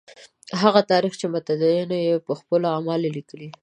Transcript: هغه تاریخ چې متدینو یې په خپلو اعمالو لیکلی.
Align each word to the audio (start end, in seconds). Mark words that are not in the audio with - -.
هغه 0.61 0.81
تاریخ 0.91 1.13
چې 1.21 1.25
متدینو 1.33 1.97
یې 2.07 2.15
په 2.25 2.31
خپلو 2.39 2.65
اعمالو 2.75 3.13
لیکلی. 3.15 3.49